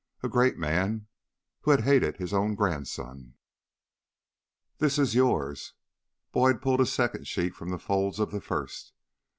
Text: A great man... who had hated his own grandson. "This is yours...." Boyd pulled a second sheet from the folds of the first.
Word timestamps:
A 0.23 0.27
great 0.27 0.57
man... 0.57 1.05
who 1.59 1.69
had 1.69 1.81
hated 1.81 2.17
his 2.17 2.33
own 2.33 2.55
grandson. 2.55 3.35
"This 4.79 4.97
is 4.97 5.13
yours...." 5.13 5.73
Boyd 6.31 6.59
pulled 6.59 6.81
a 6.81 6.87
second 6.87 7.27
sheet 7.27 7.53
from 7.53 7.69
the 7.69 7.77
folds 7.77 8.17
of 8.17 8.31
the 8.31 8.41
first. 8.41 8.93